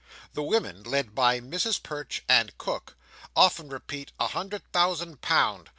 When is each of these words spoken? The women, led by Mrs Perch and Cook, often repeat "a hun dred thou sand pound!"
The 0.33 0.41
women, 0.41 0.81
led 0.81 1.13
by 1.13 1.39
Mrs 1.39 1.83
Perch 1.83 2.23
and 2.27 2.57
Cook, 2.57 2.95
often 3.35 3.69
repeat 3.69 4.11
"a 4.19 4.25
hun 4.29 4.49
dred 4.49 4.63
thou 4.71 4.95
sand 4.95 5.21
pound!" 5.21 5.69